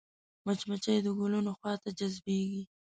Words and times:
مچمچۍ 0.45 0.97
د 1.03 1.07
ګلونو 1.19 1.51
خوا 1.57 1.73
ته 1.83 1.89
جذبېږي 1.99 2.63